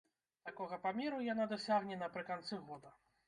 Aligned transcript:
Такога 0.47 0.79
памеру 0.85 1.19
яна 1.33 1.45
дасягне 1.53 1.99
напрыканцы 2.05 2.61
года. 2.71 2.95